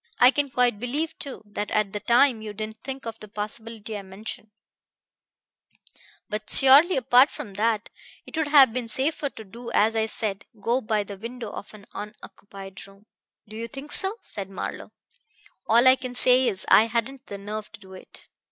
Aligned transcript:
"I 0.19 0.31
can 0.31 0.49
quite 0.49 0.79
believe, 0.79 1.15
too, 1.19 1.43
that 1.45 1.69
at 1.69 1.93
the 1.93 1.99
time 1.99 2.41
you 2.41 2.53
didn't 2.53 2.81
think 2.83 3.05
of 3.05 3.19
the 3.19 3.27
possibility 3.27 3.95
I 3.95 4.01
mentioned. 4.01 4.49
But 6.27 6.49
surely, 6.49 6.97
apart 6.97 7.29
from 7.29 7.53
that, 7.53 7.91
it 8.25 8.35
would 8.35 8.47
have 8.47 8.73
been 8.73 8.87
safer 8.87 9.29
to 9.29 9.43
do 9.43 9.69
as 9.73 9.95
I 9.95 10.07
said: 10.07 10.45
go 10.59 10.81
by 10.81 11.03
the 11.03 11.17
window 11.19 11.51
of 11.51 11.71
an 11.75 11.85
unoccupied 11.93 12.87
room." 12.87 13.05
"Do 13.47 13.55
you 13.55 13.67
think 13.67 13.91
so?" 13.91 14.15
said 14.23 14.49
Marlowe. 14.49 14.91
"All 15.67 15.87
I 15.87 15.97
can 15.97 16.15
say 16.15 16.47
is 16.47 16.65
I 16.67 16.87
hadn't 16.87 17.27
the 17.27 17.37
nerve 17.37 17.71
to 17.73 17.79
do 17.79 17.93
it. 17.93 18.27